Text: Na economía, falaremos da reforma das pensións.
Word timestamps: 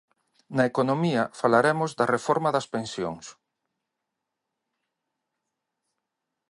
Na 0.55 0.63
economía, 0.71 1.23
falaremos 1.41 1.91
da 1.99 2.05
reforma 2.15 2.49
das 2.55 2.69
pensións. 2.73 3.25